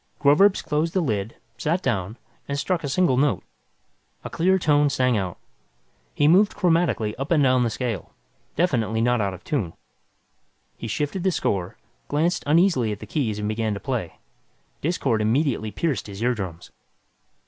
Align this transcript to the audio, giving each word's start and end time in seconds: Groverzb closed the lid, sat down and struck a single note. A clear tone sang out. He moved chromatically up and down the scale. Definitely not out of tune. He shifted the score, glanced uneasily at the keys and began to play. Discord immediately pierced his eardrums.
Groverzb 0.19 0.65
closed 0.65 0.95
the 0.95 0.99
lid, 0.99 1.35
sat 1.59 1.83
down 1.83 2.17
and 2.47 2.57
struck 2.57 2.83
a 2.83 2.89
single 2.89 3.17
note. 3.17 3.43
A 4.23 4.31
clear 4.31 4.57
tone 4.57 4.89
sang 4.89 5.15
out. 5.15 5.37
He 6.15 6.27
moved 6.27 6.55
chromatically 6.55 7.13
up 7.19 7.29
and 7.29 7.43
down 7.43 7.61
the 7.63 7.69
scale. 7.69 8.11
Definitely 8.55 9.01
not 9.01 9.21
out 9.21 9.35
of 9.35 9.43
tune. 9.43 9.73
He 10.75 10.87
shifted 10.87 11.21
the 11.21 11.29
score, 11.29 11.77
glanced 12.07 12.43
uneasily 12.47 12.91
at 12.91 12.97
the 12.97 13.05
keys 13.05 13.37
and 13.37 13.47
began 13.47 13.75
to 13.75 13.79
play. 13.79 14.17
Discord 14.81 15.21
immediately 15.21 15.69
pierced 15.69 16.07
his 16.07 16.23
eardrums. 16.23 16.71